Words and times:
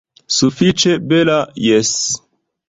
Sufiĉe 0.37 0.95
bela, 1.11 1.37
jes. 1.67 1.93